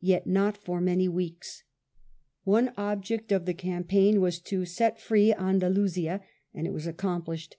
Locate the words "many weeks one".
0.80-2.72